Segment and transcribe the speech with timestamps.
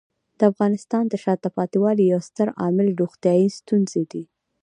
[0.37, 4.23] د افغانستان د شاته پاتې والي یو ستر عامل روغتیايي ستونزې دي.